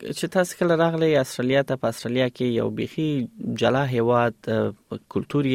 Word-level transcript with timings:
چې 0.00 0.26
تاسو 0.34 0.56
کله 0.58 0.74
راغلي 0.80 1.06
استرالیا 1.20 1.60
ته 1.68 1.76
په 1.84 1.92
استرالیا 1.94 2.26
کې 2.30 2.58
یو 2.58 2.66
بيخي 2.80 3.06
جلا 3.62 3.80
هواد 3.92 4.50
کلتوري 5.14 5.54